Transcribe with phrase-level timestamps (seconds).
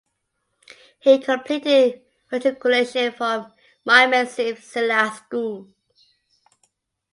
[0.99, 2.01] He completed
[2.31, 3.53] matriculation from
[3.85, 5.67] Mymensingh Zilla School.